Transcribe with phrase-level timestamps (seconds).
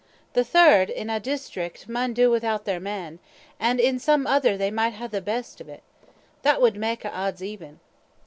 [0.33, 3.19] The third in ae district maun do without their man,
[3.59, 5.83] an' in some other they micht hae the best o' it.
[6.41, 7.79] That wad mak a' odds even."